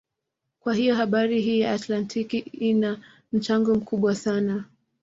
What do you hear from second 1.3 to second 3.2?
hii ya Atlantiki ina